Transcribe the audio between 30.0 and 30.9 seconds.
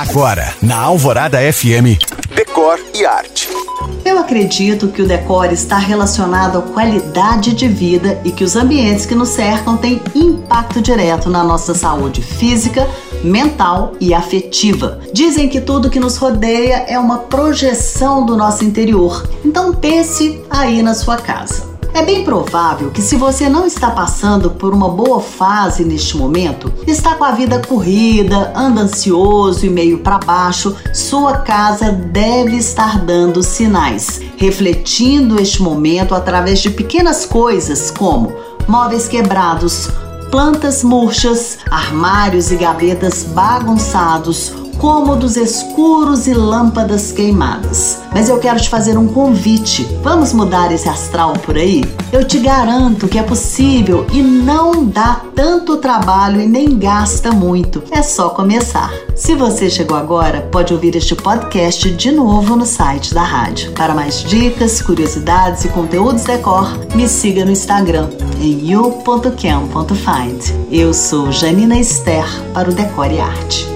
baixo,